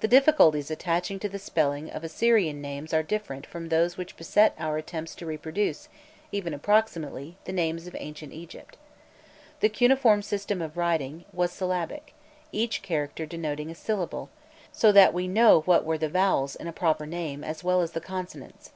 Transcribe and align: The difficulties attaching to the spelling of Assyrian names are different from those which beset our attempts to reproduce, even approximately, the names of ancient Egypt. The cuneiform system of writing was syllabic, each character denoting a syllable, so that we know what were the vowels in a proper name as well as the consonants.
The 0.00 0.08
difficulties 0.08 0.70
attaching 0.70 1.18
to 1.18 1.28
the 1.28 1.38
spelling 1.38 1.90
of 1.90 2.02
Assyrian 2.02 2.62
names 2.62 2.94
are 2.94 3.02
different 3.02 3.44
from 3.44 3.68
those 3.68 3.98
which 3.98 4.16
beset 4.16 4.54
our 4.58 4.78
attempts 4.78 5.14
to 5.16 5.26
reproduce, 5.26 5.90
even 6.32 6.54
approximately, 6.54 7.36
the 7.44 7.52
names 7.52 7.86
of 7.86 7.94
ancient 7.98 8.32
Egypt. 8.32 8.78
The 9.60 9.68
cuneiform 9.68 10.22
system 10.22 10.62
of 10.62 10.78
writing 10.78 11.26
was 11.34 11.52
syllabic, 11.52 12.14
each 12.50 12.80
character 12.80 13.26
denoting 13.26 13.70
a 13.70 13.74
syllable, 13.74 14.30
so 14.72 14.90
that 14.90 15.12
we 15.12 15.28
know 15.28 15.60
what 15.66 15.84
were 15.84 15.98
the 15.98 16.08
vowels 16.08 16.56
in 16.56 16.66
a 16.66 16.72
proper 16.72 17.04
name 17.04 17.44
as 17.44 17.62
well 17.62 17.82
as 17.82 17.90
the 17.90 18.00
consonants. 18.00 18.72